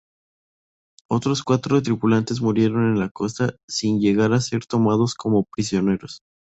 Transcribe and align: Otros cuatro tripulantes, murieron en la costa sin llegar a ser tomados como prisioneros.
Otros 1.11 1.43
cuatro 1.43 1.79
tripulantes, 1.83 2.41
murieron 2.41 2.91
en 2.91 2.99
la 2.99 3.09
costa 3.09 3.55
sin 3.67 3.99
llegar 3.99 4.33
a 4.33 4.41
ser 4.41 4.65
tomados 4.65 5.13
como 5.13 5.43
prisioneros. 5.43 6.23